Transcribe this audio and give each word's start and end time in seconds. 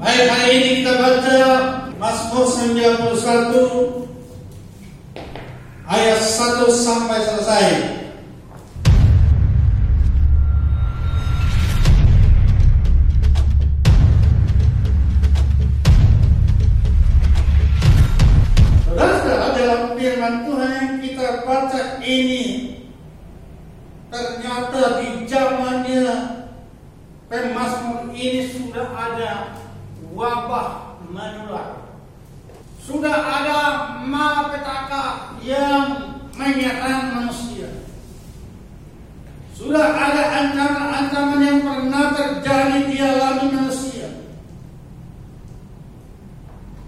Baik 0.00 0.32
hari 0.32 0.50
ini 0.56 0.70
kita 0.80 0.96
baca 0.96 1.38
Mazmur 2.00 2.48
91 2.48 4.08
ayat 5.84 6.20
1 6.24 6.72
sampai 6.72 7.20
selesai. 7.20 7.99
Wabah 30.14 30.98
menular. 31.10 31.86
Sudah 32.80 33.14
ada 33.14 33.60
malapetaka 34.02 35.36
yang 35.44 36.18
menyerang 36.34 37.14
manusia. 37.14 37.70
Sudah 39.54 39.92
ada 39.92 40.22
ancaman-ancaman 40.40 41.40
yang 41.44 41.60
pernah 41.62 42.16
terjadi 42.16 42.78
dialami 42.88 43.46
manusia. 43.52 44.08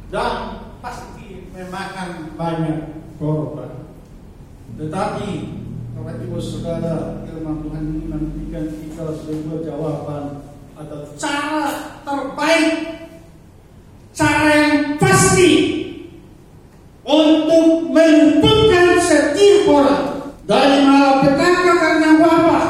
Dan 0.09 0.65
pasti 0.81 1.47
memakan 1.53 2.33
banyak 2.35 2.81
korban. 3.21 3.93
Tetapi 4.81 5.31
Bapak 5.95 6.19
Ibu 6.27 6.41
Saudara, 6.43 7.23
firman 7.29 7.63
Tuhan 7.63 7.83
ini 7.87 8.05
memberikan 8.11 8.67
kita 8.73 9.05
sebuah 9.23 9.61
jawaban 9.63 10.25
atau 10.75 11.01
cara 11.21 11.69
terbaik, 12.03 12.71
cara 14.17 14.49
yang 14.51 14.77
pasti 14.99 15.53
untuk 17.07 17.91
meluputkan 17.91 18.99
setiap 19.03 19.71
orang 19.71 20.07
dari 20.47 20.77
malapetaka 20.83 21.73
karena 21.79 22.11
wabah, 22.19 22.67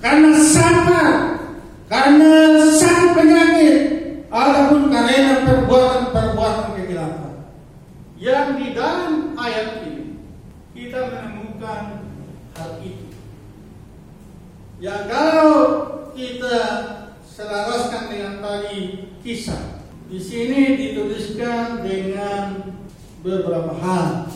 karena 0.00 0.32
sampah, 0.40 1.10
karena 1.88 2.32
sang 2.76 3.12
penyakit, 3.12 3.76
ataupun 4.28 4.92
karena 4.92 5.44
perbuatan-perbuatan 5.44 6.68
kegelapan. 6.80 7.34
Yang 8.20 8.46
di 8.56 8.66
dalam 8.76 9.32
ayat 9.38 9.68
ini 9.86 10.16
kita 10.76 11.08
menemukan 11.08 12.04
hal 12.58 12.70
itu. 12.82 13.08
Yang 14.82 15.02
kalau 15.06 15.56
kita 16.12 16.66
dengan 18.18 18.42
tadi 18.42 19.06
kisah, 19.22 19.78
di 20.10 20.18
sini 20.18 20.74
dituliskan 20.74 21.86
dengan 21.86 22.66
beberapa 23.22 23.78
hal 23.78 24.26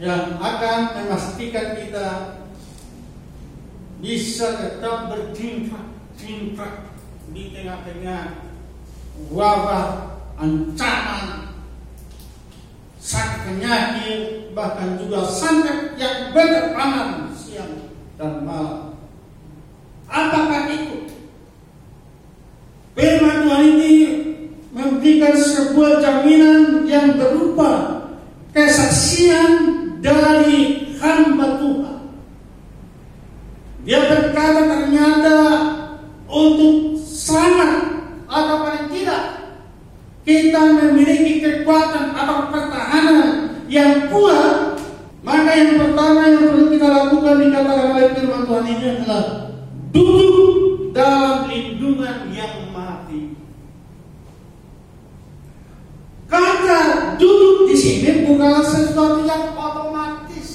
yang 0.00 0.40
akan 0.40 0.80
memastikan 0.96 1.76
kita 1.76 2.40
bisa 4.00 4.56
tetap 4.56 5.12
bertingkah 5.12 5.84
di 7.28 7.52
tengah-tengah 7.52 8.48
wabah, 9.28 10.16
ancaman, 10.40 11.52
sang 12.96 13.44
penyakit, 13.44 14.48
bahkan 14.56 14.96
juga 14.96 15.28
sangat 15.28 15.92
yang 16.00 16.32
berkepanan 16.32 17.36
siang 17.36 17.92
dan 18.16 18.48
malam. 18.48 18.96
Apakah 20.08 20.72
itu? 20.72 21.04
Firman 22.98 23.46
Tuhan 23.46 23.62
ini 23.78 23.92
memberikan 25.18 25.34
sebuah 25.34 25.92
jaminan 25.98 26.86
yang 26.86 27.18
berupa 27.18 28.06
kesaksian 28.54 29.50
dari 29.98 30.94
hamba 31.02 31.58
Tuhan. 31.58 31.98
Dia 33.82 33.98
berkata 34.06 34.62
ternyata 34.62 35.38
untuk 36.30 37.02
selamat 37.02 37.98
atau 38.30 38.56
paling 38.62 38.86
tidak 38.94 39.22
kita 40.22 40.60
memiliki 40.86 41.42
kekuatan 41.42 42.14
atau 42.14 42.52
pertahanan 42.52 43.58
yang 43.66 44.12
kuat, 44.12 44.76
maka 45.24 45.50
yang 45.56 45.82
pertama 45.82 46.30
yang 46.30 46.46
perlu 46.46 46.64
kita 46.70 46.86
lakukan 46.86 47.36
dikatakan 47.42 47.86
oleh 47.96 48.06
firman 48.14 48.42
Tuhan 48.46 48.64
ini 48.70 48.86
adalah 48.92 49.24
duduk 49.90 50.48
dalam 50.92 51.48
lindungan 51.48 52.28
yang 52.28 52.54
mati. 52.76 53.32
Kata 56.28 57.16
duduk 57.16 57.72
di 57.72 57.76
bukanlah 58.38 58.62
sesuatu 58.62 59.26
yang 59.26 59.50
otomatis. 59.58 60.50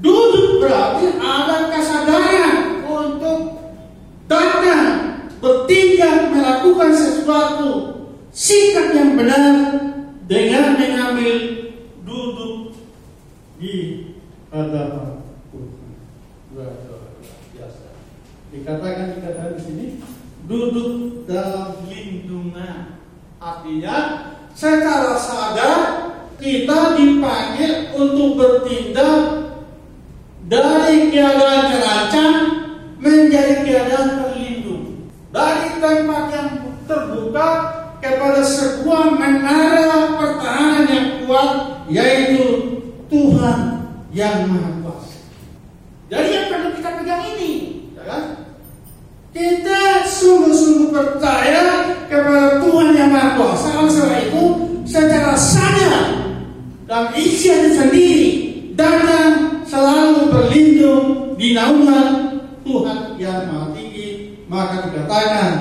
Duduk 0.00 0.64
berarti 0.64 1.20
ada 1.20 1.68
kesadaran 1.68 2.80
untuk 2.88 3.60
datang 4.24 5.20
bertindak 5.36 6.32
melakukan 6.32 6.96
sesuatu 6.96 7.68
sikap 8.32 8.96
yang 8.96 9.12
benar 9.20 9.52
dengan 10.24 10.80
mengambil 10.80 11.36
duduk 12.08 12.80
di 13.60 14.16
hadapan. 14.48 15.20
Dikatakan 18.48 19.20
dikatakan 19.20 19.60
di 19.60 19.60
sini 19.60 19.86
duduk 20.48 21.28
dalam 21.28 21.84
lindungan. 21.84 22.96
Artinya 23.42 24.31
secara 24.56 25.16
sadar 25.16 25.80
kita 26.42 26.98
dipanggil 26.98 27.94
untuk 27.94 28.34
bertindak 28.34 29.46
dari 30.50 31.08
keadaan 31.08 31.64
terancam 31.70 32.32
menjadi 32.98 33.62
keadaan 33.62 34.08
terlindung. 34.20 35.06
Dari 35.30 35.78
tempat 35.78 36.24
yang 36.34 36.50
terbuka 36.84 37.48
kepada 38.02 38.42
sebuah 38.42 39.16
menara 39.16 40.18
pertahanan 40.18 40.84
yang 40.90 41.08
kuat 41.24 41.50
yaitu 41.86 42.44
Tuhan 43.06 43.58
yang 44.10 44.50
Maha 44.50 44.70
Kuasa. 44.82 45.16
Jadi 46.10 46.28
yang 46.34 46.46
perlu 46.50 46.68
kita 46.76 46.90
pegang 47.00 47.22
ini, 47.36 47.52
ya 47.96 48.02
kan? 48.04 48.24
Kita 49.32 50.04
sungguh-sungguh 50.04 50.92
percaya 50.92 51.96
kepada 52.10 52.51
Maha 53.12 53.36
Kuasa. 53.36 53.68
Oleh 53.76 53.92
sebab 53.92 54.20
itu, 54.24 54.44
secara 54.88 55.36
sadar 55.36 56.32
dan 56.88 57.12
ikhtiar 57.12 57.70
sendiri 57.76 58.32
datang 58.72 59.62
selalu 59.68 60.32
berlindung 60.32 61.36
di 61.36 61.52
naungan 61.52 62.40
Tuhan 62.64 63.20
yang 63.20 63.52
Maha 63.52 63.68
Tinggi, 63.76 64.40
maka 64.48 64.88
dikatakan 64.88 65.52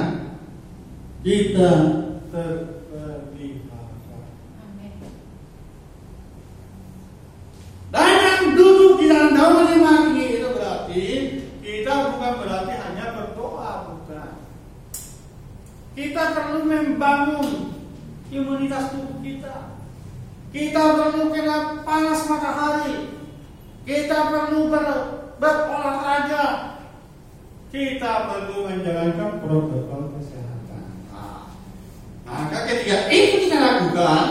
kita 1.21 1.71
terpelihara. 2.31 3.99
Dan 7.91 8.55
duduk 8.55 9.03
di 9.03 9.05
dalam 9.11 9.35
naungan 9.35 9.67
yang 9.75 9.81
Maha 9.83 9.99
Tinggi 10.09 10.25
itu 10.39 10.47
berarti 10.55 11.03
kita 11.61 11.93
bukan 12.15 12.33
berarti 12.41 12.73
hanya 12.73 13.05
berdoa, 13.15 13.71
bukan. 13.91 14.31
Kita 15.91 16.23
perlu 16.31 16.63
membangun 16.63 17.75
imunitas 18.31 18.95
tubuh 18.95 19.19
kita. 19.19 19.75
Kita 20.55 20.83
perlu 20.95 21.35
kena 21.35 21.83
panas 21.83 22.23
matahari. 22.31 23.11
Kita 23.83 24.31
perlu 24.31 24.71
ber, 24.71 24.87
berolahraga. 25.35 26.79
Kita 27.71 28.11
perlu 28.31 28.67
menjalankan 28.67 29.43
protokol 29.43 30.15
kesehatan. 30.15 30.83
Nah, 31.11 31.47
maka 32.27 32.67
ketika 32.67 33.07
itu 33.11 33.47
kita 33.47 33.57
lakukan, 33.59 34.23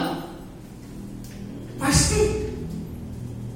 pasti 1.81 2.53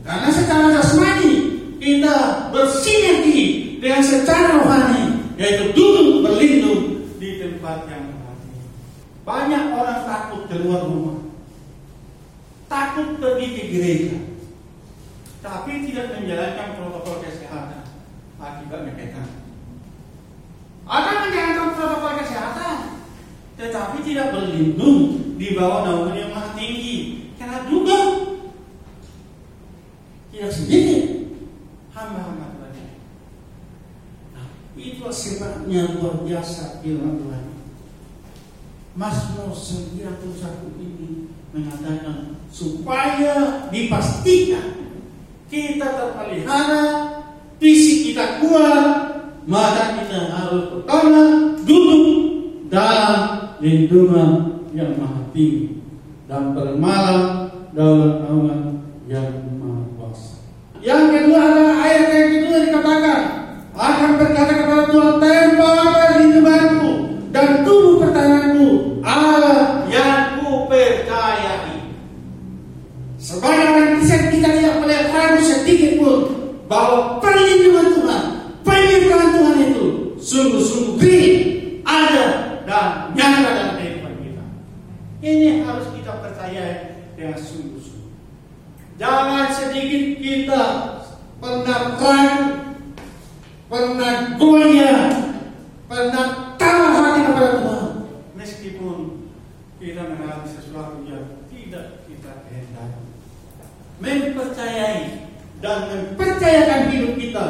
karena 0.05 0.29
secara 0.33 0.67
jasmani 0.73 1.33
kita 1.81 2.49
bersinergi 2.49 3.77
dengan 3.81 4.01
secara 4.05 4.61
rohani, 4.61 5.37
yaitu 5.37 5.73
di 7.65 7.73
tempat 7.73 7.89
yang 7.89 8.13
mati. 8.21 8.53
Banyak 9.25 9.65
orang 9.73 10.01
takut 10.05 10.43
keluar 10.53 10.85
rumah, 10.85 11.33
takut 12.69 13.17
pergi 13.17 13.47
ke 13.57 13.63
gereja, 13.73 14.17
tapi 15.41 15.89
tidak 15.89 16.21
menjalankan 16.21 16.77
protokol 16.77 17.25
kesehatan. 17.25 17.89
Akibatnya 18.37 18.93
kita 19.01 19.25
ada 20.85 21.11
menjalankan 21.25 21.69
protokol 21.73 22.13
kesehatan, 22.21 22.79
tetapi 23.57 23.97
tidak 24.05 24.37
berlindung 24.37 25.33
di 25.41 25.57
bawah 25.57 25.89
naungan 25.89 26.21
yang 26.21 26.31
maha 26.37 26.53
tinggi. 26.53 27.33
Karena 27.41 27.65
juga 27.65 27.97
tidak 30.37 30.53
sedikit 30.53 31.33
hamba-hamba 31.97 32.61
Tuhan. 32.61 32.93
Nah, 34.37 34.47
itu 34.77 35.01
hebatnya 35.01 35.97
luar 35.97 36.21
biasa 36.29 36.85
firman 36.85 37.17
Tuhan. 37.25 37.54
Mazmur 38.95 39.51
91 39.51 39.99
ini 40.79 41.27
mengatakan 41.51 42.39
supaya 42.47 43.67
dipastikan 43.75 44.87
kita 45.51 45.99
terpelihara, 45.99 46.87
fisik 47.59 48.15
kita 48.15 48.39
kuat, 48.39 48.87
maka 49.51 49.99
kita 49.99 50.31
harus 50.31 50.65
pertama 50.79 51.23
duduk 51.67 52.07
dalam 52.71 53.51
lindungan 53.59 54.63
yang 54.71 54.95
maha 54.95 55.27
tinggi 55.35 55.83
dan 56.31 56.55
bermalam 56.55 57.51
dalam 57.75 58.23
naungan 58.23 58.61
yang 59.11 59.27
maha 59.59 59.83
kuasa. 59.99 60.39
Yang 60.79 61.03
kedua 61.19 61.41
adalah 61.43 61.77
ayat 61.83 62.05
yang 62.15 62.31
kedua 62.31 62.59
dikatakan 62.63 63.21
akan 63.75 64.11
berkata 64.23 64.53
kepada 64.55 64.85
Tuhan 64.87 65.15
tembak 65.19 66.11
lindunganku 66.23 66.93
dan 67.35 67.67
tubuh 67.67 67.95
pertahananku 67.99 69.03
Allah 69.05 69.85
yang 69.91 70.41
ku 70.41 70.71
percayai. 70.71 71.83
Sebagai 73.21 73.67
orang 73.69 73.89
Kristen 73.99 74.23
kita 74.33 74.49
tidak 74.55 74.75
boleh 74.81 74.99
ragu 75.13 75.41
sedikit 75.43 75.93
pun 76.01 76.19
bahwa 76.71 77.19
perlindungan 77.21 77.89
Tuhan, 77.99 78.25
penyertaan 78.65 79.29
Tuhan 79.35 79.57
itu 79.69 79.85
sungguh-sungguh 80.23 80.97
real, 81.03 81.37
ada 81.85 82.27
dan 82.65 83.13
nyata 83.13 83.51
dalam 83.51 83.73
kehidupan 83.77 84.15
kita. 84.25 84.45
Ini 85.21 85.49
harus 85.69 85.87
kita 85.93 86.13
percayai 86.23 86.73
dengan 87.19 87.37
sungguh-sungguh. 87.37 88.13
Jangan 88.95 89.51
sedikit 89.53 90.05
kita 94.75 95.25
pernah 95.89 96.53
taruh 96.61 96.93
hati 96.93 97.21
kepada 97.25 97.51
Tuhan. 97.57 97.85
Meskipun 98.37 98.97
kita 99.81 100.03
mengalami 100.13 100.49
sesuatu 100.53 101.01
yang 101.09 101.41
tidak 101.49 102.05
kita 102.05 102.45
kehendaki. 102.45 103.05
Mempercayai 104.05 105.01
dan 105.65 105.79
mempercayakan 105.89 106.81
hidup 106.93 107.13
kita, 107.17 107.47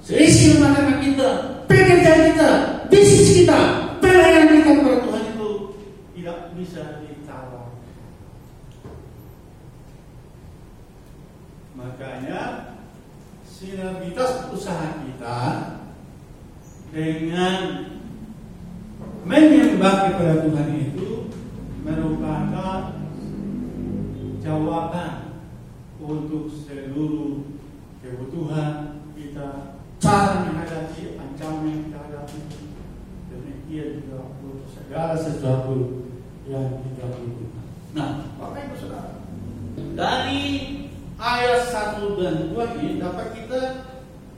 seisi 0.00 0.56
rumah 0.56 0.72
tangga 0.72 0.96
kita, 1.04 1.28
pekerjaan 1.68 2.22
kita, 2.32 2.50
bisnis 2.88 3.44
kita, 3.44 3.58
pelayanan 4.00 4.64
kita 4.64 4.70
kepada 4.80 4.98
Tuhan 5.04 5.22
itu 5.36 5.50
tidak 6.16 6.38
bisa 6.56 7.04
ditawar. 7.04 7.67
Makanya 11.88 12.76
sinergitas 13.48 14.52
usaha 14.52 15.00
kita 15.08 15.40
dengan 16.92 17.88
menyembah 19.24 20.12
kepada 20.12 20.44
Tuhan 20.44 20.68
itu 20.76 21.32
merupakan 21.80 22.92
jawaban 24.44 25.40
untuk 25.96 26.52
seluruh 26.52 27.56
kebutuhan 28.04 29.00
kita, 29.16 29.80
cara 29.96 30.44
menghadapi 30.44 31.16
ancaman 31.16 31.72
yang 31.72 31.80
kita 31.88 31.98
hadapi, 32.04 32.40
demikian 33.32 33.88
juga 34.04 34.28
untuk 34.44 34.68
segala 34.76 35.16
sesuatu 35.16 36.04
yang 36.44 36.84
kita 36.84 37.16
butuhkan. 37.16 37.66
Nah, 37.96 38.28
Bapak 38.36 38.60
Ibu 38.68 38.76
Saudara, 38.76 39.24
dari 39.96 40.67
ayat 41.18 41.66
1 41.66 42.14
dan 42.22 42.36
2 42.54 42.78
ini 42.78 43.02
dapat 43.02 43.34
kita 43.34 43.60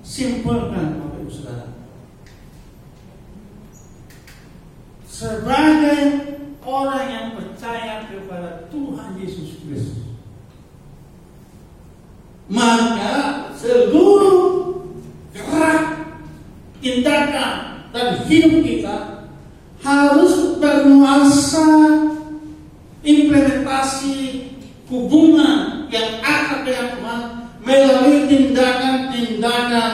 simpulkan 0.01 0.97
Bapak 0.97 1.21
Ibu 1.21 1.31
Saudara. 1.31 1.69
Sebagai 5.05 6.01
orang 6.65 7.07
yang 7.13 7.27
percaya 7.37 8.09
kepada 8.09 8.73
Tuhan 8.73 9.21
Yesus 9.21 9.61
Kristus, 9.61 10.17
maka 12.49 13.53
seluruh 13.61 14.81
gerak, 15.37 16.17
tindakan, 16.81 17.85
dan 17.93 18.25
hidup 18.25 18.65
kita 18.65 18.97
harus 19.85 20.57
bernuansa 20.57 21.69
implementasi 23.05 24.17
hubungan 24.89 25.70
Tuhan 27.11 27.23
melalui 27.67 28.31
tindakan-tindakan 28.31 29.93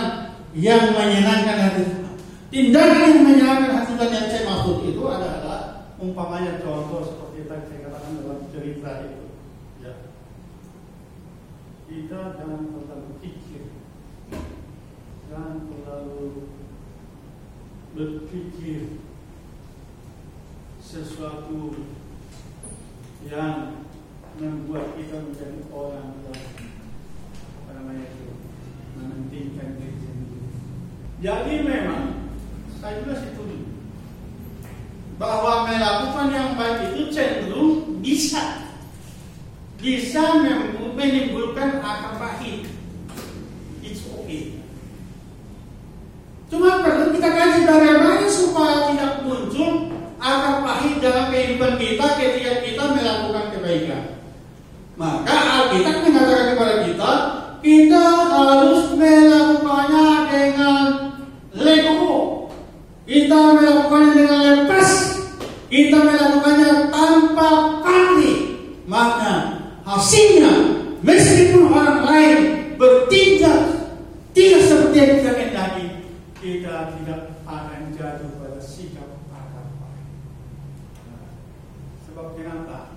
yang 0.53 0.93
menyenangkan 0.93 1.57
hati 1.65 1.83
Tuhan. 1.89 2.15
Tindakan 2.53 3.01
yang 3.01 3.25
menyenangkan 3.25 3.71
hati 3.73 3.93
Tuhan 3.97 4.13
yang 4.13 4.29
saya 4.29 4.43
maksud 4.45 4.77
itu 4.85 5.03
adalah 5.09 5.89
umpamanya 5.97 6.61
contoh 6.61 7.01
seperti 7.09 7.49
yang 7.49 7.65
saya 7.65 7.79
katakan 7.89 8.13
dalam 8.21 8.41
cerita 8.53 8.91
itu. 9.09 9.25
Ya. 9.81 9.93
Kita 11.89 12.21
jangan 12.37 12.61
terlalu 12.69 13.11
pikir, 13.25 13.65
jangan 15.33 15.57
terlalu 15.73 16.53
berpikir 17.97 19.01
sesuatu 20.85 21.81
yang 23.25 23.89
membuat 24.37 24.93
kita 25.01 25.17
menjadi 25.25 25.65
orang 25.73 26.13
yang 26.29 26.67
apa 27.67 27.83
namanya 27.83 28.07
itu 28.07 28.31
mementingkan 28.95 29.75
diri 29.75 29.99
sendiri. 29.99 30.47
Jadi 31.27 31.67
memang 31.67 32.31
saya 32.79 33.03
juga 33.03 33.19
setuju 33.19 33.67
bahwa 35.19 35.67
melakukan 35.67 36.31
yang 36.31 36.55
baik 36.55 36.95
itu 36.95 37.11
cenderung 37.11 37.99
bisa 37.99 38.63
bisa 39.83 40.39
menimbulkan 40.95 41.83
akar 41.83 42.15
pahit. 42.23 42.71
It's 43.83 44.07
okay. 44.07 44.63
Cuma 46.47 46.79
perlu 46.87 47.11
kita 47.11 47.27
kaji 47.27 47.61
bagaimana 47.67 48.31
supaya 48.31 48.95
tidak 48.95 49.27
muncul 49.27 49.99
akar 50.23 50.63
pahit 50.63 51.03
dalam 51.03 51.35
kehidupan 51.35 51.75
kita 51.75 52.07
ketika 52.23 52.53
kita 52.63 52.83
melakukan 52.95 53.51
kebaikan. 53.51 54.03
Maka 54.95 55.35
Alkitab 55.35 56.07
mengatakan 56.07 56.47
kepada 56.55 56.75
kita, 56.87 57.13
kita 57.67 58.05
harus 58.31 58.95
melakukannya 58.95 60.09
dengan 60.31 61.07
lego. 61.57 62.47
Kita 63.07 63.39
melakukannya 63.57 64.13
dengan 64.15 64.41
lepas. 64.45 64.91
Kita 65.67 65.99
melakukannya 65.99 66.71
tanpa 66.91 67.49
pamrih. 67.83 68.39
Maka 68.87 69.35
hasilnya, 69.83 70.55
meskipun 71.03 71.71
orang 71.71 72.01
lain 72.07 72.39
bertindak 72.79 73.91
tidak 74.31 74.63
seperti 74.63 74.97
yang 75.01 75.13
kita 75.19 75.33
kehendaki, 75.35 75.87
kita 76.39 76.75
tidak 76.95 77.21
akan 77.49 77.83
jatuh 77.95 78.31
pada 78.39 78.61
sikap 78.63 79.11
akar 79.33 79.67
pahit. 79.83 80.07
Nah, 81.11 81.27
sebab 82.07 82.27
kenapa? 82.39 82.95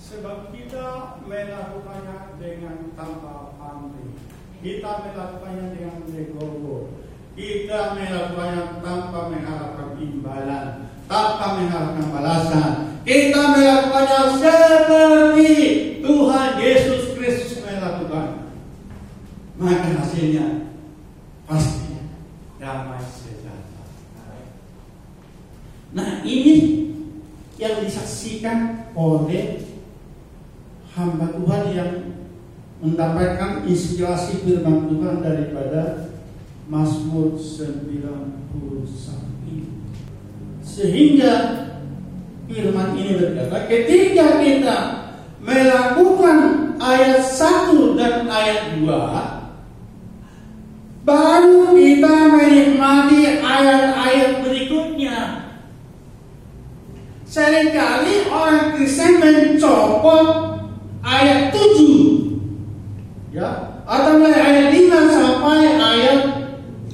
Sebab 0.00 0.54
kita 0.54 1.20
melakukannya 1.26 2.38
dengan 2.40 2.85
tanpa 2.96 3.52
pamrih. 3.60 4.16
Kita 4.64 5.04
melakukannya 5.04 5.76
dengan 5.76 5.96
legowo. 6.08 6.96
Kita 7.36 7.92
melakukannya 7.92 8.80
tanpa 8.80 9.20
mengharapkan 9.28 10.00
imbalan, 10.00 10.66
tanpa 11.04 11.46
mengharapkan 11.60 12.06
balasan. 12.08 12.72
Kita 13.04 13.40
melakukannya 13.52 14.20
seperti 14.40 15.52
Tuhan 16.00 16.50
Yesus 16.58 17.14
Kristus 17.14 17.60
melakukan. 17.62 18.50
Maka 19.60 19.88
hasilnya 20.00 20.72
pasti 21.44 22.00
damai 22.56 23.04
sejahtera. 23.04 23.84
Nah 25.92 26.24
ini 26.24 26.56
yang 27.60 27.84
disaksikan 27.84 28.90
oleh 28.96 29.64
hamba 30.96 31.28
Tuhan 31.36 31.62
yang 31.72 31.92
mendapatkan 32.80 33.64
inspirasi 33.64 34.44
firman 34.44 34.88
Tuhan 34.92 35.24
daripada 35.24 36.12
Mazmur 36.68 37.38
91 37.38 39.48
ini. 39.48 39.80
Sehingga 40.60 41.32
firman 42.50 42.98
ini 42.98 43.16
berkata, 43.16 43.64
ketika 43.70 44.42
kita 44.44 44.78
melakukan 45.40 46.74
ayat 46.76 47.22
1 47.22 47.96
dan 47.96 48.28
ayat 48.28 48.76
2, 48.82 51.06
baru 51.06 51.70
kita 51.70 52.14
menikmati 52.34 53.40
ayat-ayat 53.40 54.42
berikutnya. 54.42 55.46
Seringkali 57.26 58.30
orang 58.32 58.74
Kristen 58.74 59.22
mencopot 59.22 60.56
ayat 61.06 61.54
7 61.54 61.65
ya 63.36 63.84
atau 63.84 64.16
mulai 64.16 64.40
ayat 64.40 64.66
5 64.72 65.12
sampai 65.12 65.76
ayat 65.76 66.20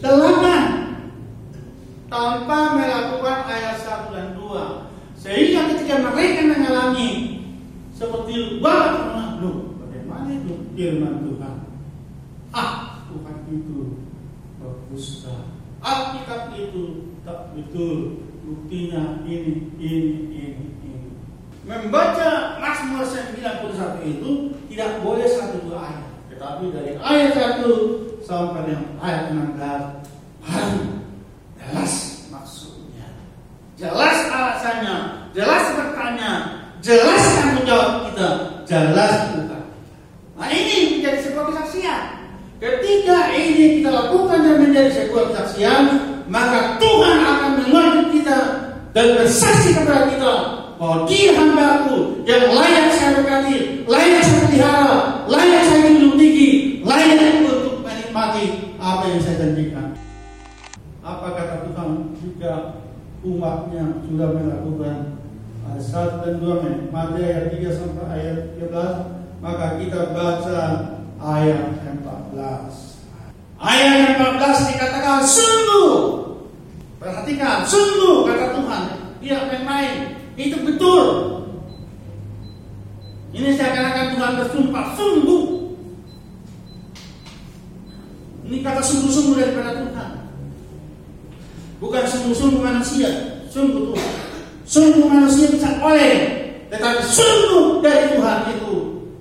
8 0.03 2.11
tanpa 2.11 2.59
melakukan 2.75 3.43
Sehingga 5.23 5.71
ketika 5.71 6.13
mereka 6.13 6.51
mengalami 6.51 7.39
seperti 7.95 8.59
bapak 8.59 9.39
loh, 9.39 9.79
bagaimana 9.81 10.35
itu 10.35 10.67
firman 10.77 11.25
Tuhan? 11.25 11.57
Ah, 12.51 13.07
Tuhan 13.07 13.37
itu 13.49 14.03
berdusta. 14.59 15.47
Alkitab 15.79 16.53
itu 16.59 17.15
tak 17.25 17.55
betul. 17.57 18.29
Buktinya 18.43 19.23
ini, 19.23 19.71
ini, 19.79 20.11
ini, 20.35 20.67
ini. 20.83 21.11
Membaca 21.63 22.59
Mazmur 22.59 23.07
91 23.07 24.03
itu 24.03 24.31
tidak 24.69 24.91
boleh 25.07 25.31
satu 25.31 25.63
dua 25.65 25.79
ayat. 25.87 26.12
Tetapi 26.43 26.75
dari 26.75 26.99
ayat 26.99 27.63
1 27.63 28.27
sampai 28.27 28.67
dengan 28.67 28.99
ayat 28.99 29.31
16 29.31 29.63
harus 30.43 30.75
jelas 31.55 31.95
maksudnya. 32.35 33.07
Jelas 33.79 34.27
alasannya, 34.27 34.97
jelas 35.31 35.71
bertanya, 35.79 36.31
jelas 36.83 37.23
tanggung 37.39 37.63
jawab 37.63 38.11
kita, 38.11 38.29
jelas 38.67 39.15
bukan. 39.39 39.63
Nah 40.35 40.51
ini 40.51 40.99
menjadi 40.99 41.31
sebuah 41.31 41.55
kesaksian. 41.55 42.03
Ketika 42.59 43.19
ini 43.39 43.79
kita 43.79 43.91
lakukan 43.95 44.43
dan 44.43 44.57
menjadi 44.67 44.91
sebuah 44.99 45.31
kesaksian, 45.31 45.83
maka 46.27 46.75
Tuhan 46.83 47.17
akan 47.23 47.51
menguatkan 47.63 48.07
kita 48.11 48.39
dan 48.91 49.07
bersaksi 49.15 49.79
kepada 49.79 50.11
kita 50.11 50.35
bahwa 50.75 51.07
dia 51.07 51.39
hambaku 51.39 52.27
yang 52.27 52.51
layak 52.51 52.99
saya 52.99 53.23
berkati, 53.23 53.62
umatnya 63.43 63.99
sudah 64.07 64.39
melakukan 64.39 65.19
ayat 65.67 65.83
1 65.83 66.23
dan 66.23 66.35
2 66.39 66.63
menikmati 66.63 67.21
ayat 67.27 67.47
3 67.51 67.75
sampai 67.75 68.07
ayat 68.15 68.39
13 68.55 69.43
maka 69.43 69.67
kita 69.83 70.01
baca 70.15 70.59
ayat 71.19 71.75
14 71.83 72.93
Ayat 73.63 74.19
14 74.19 74.75
dikatakan 74.75 75.23
sungguh. 75.23 75.95
Perhatikan, 76.99 77.63
sungguh 77.63 78.27
kata 78.27 78.59
Tuhan. 78.59 78.83
Tidak 79.23 79.43
main-main. 79.47 80.19
Itu 80.35 80.67
betul. 80.67 81.07
Ini 83.31 83.55
seakan-akan 83.55 84.19
Tuhan 84.19 84.33
bersumpah 84.43 84.87
sungguh. 84.99 85.43
Ini 88.51 88.67
kata 88.67 88.83
sungguh-sungguh 88.83 89.39
daripada 89.39 89.79
Tuhan. 89.79 90.11
Bukan 91.83 92.05
sungguh-sungguh 92.07 92.63
manusia, 92.63 93.11
sungguh 93.53 93.93
Tuhan. 93.93 94.13
Sungguh 94.65 95.05
manusia 95.05 95.53
bisa 95.53 95.77
oleh, 95.85 96.17
tetapi 96.73 97.05
sungguh 97.05 97.85
dari 97.85 98.17
Tuhan 98.17 98.39
itu 98.57 98.73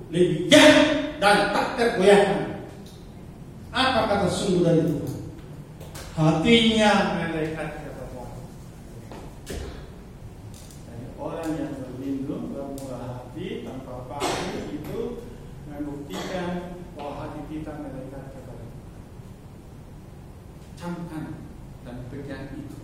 lebih 0.08 0.48
jahat 0.48 1.20
dan 1.20 1.52
tak 1.52 1.66
tergoyahkan. 1.76 2.64
Apa 3.68 4.00
kata 4.08 4.28
sungguh 4.32 4.64
dari 4.64 4.82
Tuhan? 4.88 5.12
Hatinya 6.16 7.20
kata 7.52 7.90
Tuhan. 7.92 8.30
Jadi 10.88 11.06
orang 11.20 11.48
yang 11.60 11.72
berlindung, 11.76 12.56
bermurah 12.56 13.02
hati, 13.04 13.68
tanpa 13.68 14.08
pamrih 14.08 14.64
itu 14.72 15.00
membuktikan 15.68 16.80
bahwa 16.96 17.12
hati 17.20 17.40
kita 17.52 17.72
malaikat 17.76 18.24
kepada 18.32 18.64
Tuhan. 18.64 19.00
Camkan 20.80 21.24
dan 21.84 21.96
pegang 22.08 22.56
itu. 22.56 22.81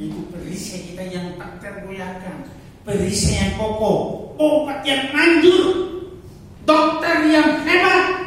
Itu 0.00 0.20
perisai 0.32 0.80
kita 0.88 1.04
yang 1.12 1.36
tak 1.36 1.60
tergoyahkan. 1.60 2.48
Perisai 2.88 3.36
yang 3.36 3.52
kokoh. 3.60 4.32
Obat 4.40 4.80
yang 4.88 5.12
manjur. 5.12 6.00
Dokter 6.64 7.28
yang 7.28 7.60
hebat 7.68 8.20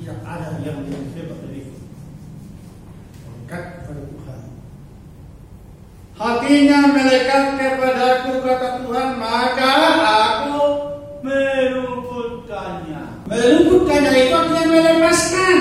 tidak 0.00 0.26
ada 0.26 0.58
yang 0.66 0.80
lebih 0.82 1.12
hebat 1.14 1.38
dari 1.38 1.62
itu. 1.62 1.76
Dekat 3.46 3.62
kepada 3.78 4.02
Tuhan. 4.10 4.40
Hatinya 6.18 6.78
melekat 6.90 7.44
kepadaku 7.54 8.42
kata 8.42 8.68
Tuhan, 8.82 9.08
maka 9.22 9.72
aku 10.02 10.66
meluputkannya. 11.22 13.02
Meluputkannya 13.30 14.10
itu 14.18 14.34
artinya 14.34 14.64
melepaskan, 14.66 15.56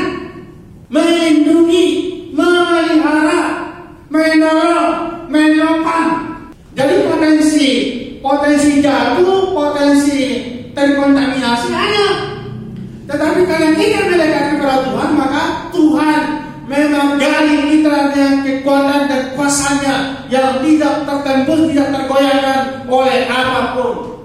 melindungi, 0.89 1.85
memelihara, 2.33 3.69
menolong, 4.09 5.29
menopang. 5.29 6.09
Jadi 6.73 7.05
potensi 7.05 7.69
potensi 8.23 8.81
jatuh, 8.81 9.53
potensi 9.53 10.41
terkontaminasi 10.73 11.69
ada. 11.69 12.29
Tetapi 13.09 13.41
kalau 13.49 13.73
kita 13.73 13.99
melekat 14.05 14.43
kepada 14.53 14.85
Tuhan, 14.85 15.09
maka 15.17 15.43
Tuhan 15.73 16.21
memang 16.69 17.17
gali 17.17 17.57
kita 17.73 18.13
dengan 18.13 18.35
kekuatan 18.45 19.01
dan 19.09 19.23
kuasanya 19.33 19.95
yang 20.29 20.61
tidak 20.61 21.09
tertembus, 21.09 21.73
tidak 21.73 21.89
tergoyahkan 21.89 22.61
oleh 22.85 23.25
apa 23.79 23.91
pun. 23.95 24.19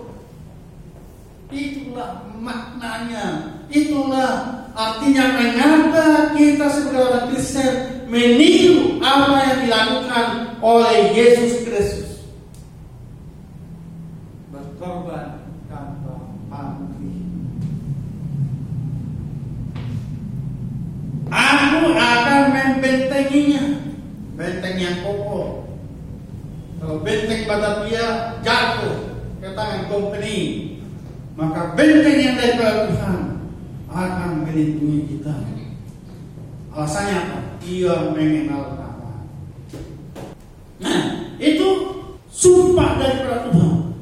Itulah 1.54 2.10
maknanya. 2.42 3.26
Itulah 3.70 4.66
artinya 4.74 5.24
mengapa 5.38 6.34
kita 6.34 6.66
sebagai 6.66 7.02
orang 7.06 7.26
Kristen 7.30 7.72
meniru 8.10 8.98
apa 8.98 9.38
yang 9.46 9.58
dilakukan 9.66 10.26
oleh 10.58 11.14
Yesus 11.14 11.62
Kristus. 11.62 12.10
Berkorban 14.50 15.42
tanpa 15.70 16.14
pamrih. 16.50 17.22
Aku 21.34 21.90
akan 21.98 22.42
membentenginya 22.54 23.64
Benteng 24.38 24.76
yang 24.78 25.02
kokoh 25.02 25.66
Kalau 26.78 27.02
benteng 27.02 27.42
Batavia 27.48 28.38
jatuh 28.44 29.03
tangan 29.54 29.82
company 29.88 30.38
Maka 31.34 31.74
benteng 31.78 32.18
yang 32.18 32.36
daripada 32.38 32.90
Tuhan 32.90 33.20
Akan 33.94 34.42
melindungi 34.42 35.06
kita. 35.06 35.34
Alasannya 36.74 37.14
apa? 37.14 37.38
Ia 37.62 38.10
mengenal 38.10 38.74
nama 38.74 39.12
Nah 40.82 41.00
itu 41.38 41.68
sumpah 42.30 42.98
daripada 42.98 43.46
Tuhan. 43.50 43.94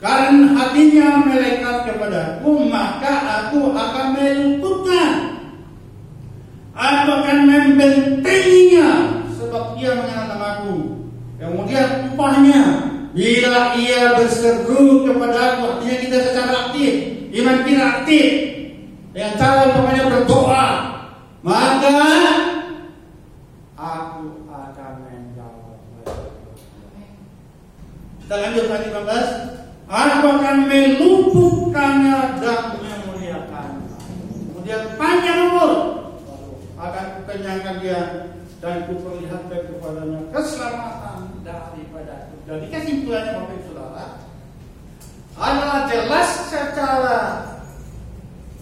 Karena 0.00 0.46
hatinya 0.56 1.08
melekat 1.24 1.76
kepadaku 1.88 2.50
Maka 2.68 3.14
aku 3.44 3.72
akan 3.72 4.06
meluputkan. 4.16 5.12
Aku 6.76 7.08
akan 7.08 7.38
membentenginya 7.48 8.88
sebab 9.32 9.80
ia 9.80 9.96
mengenal 9.96 10.26
namaku. 10.28 10.76
Kemudian 11.40 12.12
upahnya 12.12 12.85
bila 13.16 13.72
ia 13.80 14.12
berseru 14.20 15.08
kepada 15.08 15.56
artinya 15.64 15.96
kita 16.04 16.16
secara 16.20 16.68
aktif, 16.68 16.92
iman 17.32 17.64
kita 17.64 17.84
aktif 18.04 18.28
dengan 19.16 19.32
cara 19.40 19.72
umpamanya 19.72 20.04
berdoa, 20.12 20.66
maka 21.40 21.96
aku 23.72 24.44
akan 24.52 24.92
menjawab. 25.08 25.80
Kita 28.20 28.34
lanjut 28.36 28.64
ayat 28.68 28.84
15. 28.84 29.88
Aku 29.88 30.26
akan 30.36 30.56
meluputkannya 30.68 32.16
dan 32.36 32.60
memuliakannya. 32.76 33.96
Kemudian 34.52 34.82
panjang 35.00 35.40
umur 35.56 35.72
akan 36.76 37.06
kenyangkan 37.24 37.80
dia 37.80 38.28
dan 38.60 38.84
kuperlihatkan 38.92 39.72
kepadanya 39.72 40.20
keselamatan 40.36 41.40
daripada 41.40 42.35
Jadi 42.46 42.66
kesimpulannya 42.70 43.42
Bapak 43.42 43.54
Ibu 43.58 43.64
Saudara 43.66 44.06
adalah 45.34 45.80
jelas 45.90 46.28
secara 46.46 47.18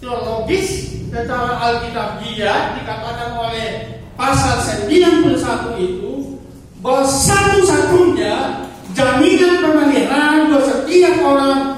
teologis, 0.01 0.97
secara 1.05 1.53
alkitabiah 1.61 2.81
dikatakan 2.81 3.37
oleh 3.37 4.01
pasal 4.17 4.57
91 4.89 5.77
itu 5.77 6.41
bahwa 6.81 7.05
satu-satunya 7.05 8.65
jaminan 8.97 9.53
pemeliharaan 9.61 10.49
buat 10.49 10.65
setiap 10.65 11.15
orang 11.21 11.74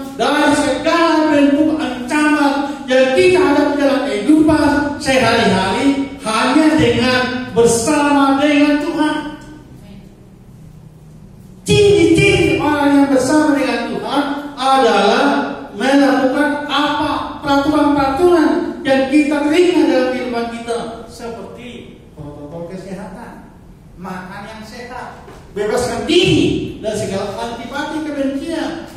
sehat, 24.68 25.24
bebaskan 25.56 26.04
diri 26.04 26.78
dari 26.84 26.98
segala 27.00 27.34
antipati 27.40 28.04
kebencian, 28.04 28.92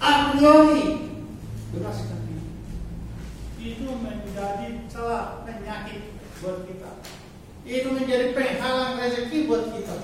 a 0.00 0.32
priori, 0.32 1.12
bebaskan 1.76 2.18
diri. 2.24 2.48
Itu 3.60 3.92
menjadi 4.00 4.88
celah 4.88 5.44
penyakit 5.44 6.16
buat 6.40 6.64
kita. 6.64 6.90
Itu 7.68 7.88
menjadi 7.92 8.32
penghalang 8.32 8.96
rezeki 8.98 9.44
buat 9.44 9.68
kita. 9.76 9.94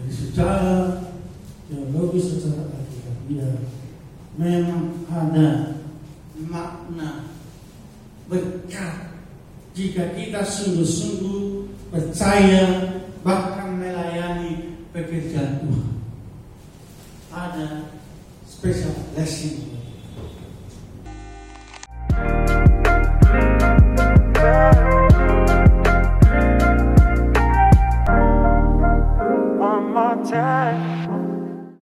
Jadi 0.00 0.12
secara 0.12 0.64
teologis, 1.68 2.34
secara 2.34 2.72
alkitabiah, 2.72 3.54
memang 4.40 5.04
ada 5.12 5.78
makna 6.34 7.30
berkat 8.26 9.12
jika 9.74 10.14
kita 10.16 10.40
sungguh-sungguh 10.42 11.68
percaya 11.90 12.93
pekerjaan 15.14 15.62
Tuhan. 15.62 15.90
Ada 17.30 17.66
special 18.50 18.94
blessing 19.14 19.83